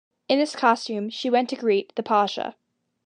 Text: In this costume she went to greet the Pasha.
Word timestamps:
In 0.27 0.39
this 0.39 0.55
costume 0.55 1.11
she 1.11 1.29
went 1.29 1.47
to 1.49 1.55
greet 1.55 1.95
the 1.95 2.01
Pasha. 2.01 2.55